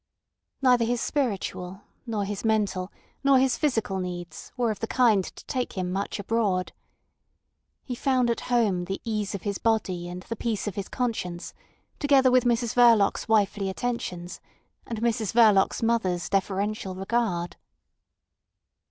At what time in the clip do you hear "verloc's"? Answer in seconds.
12.73-13.27, 15.33-15.83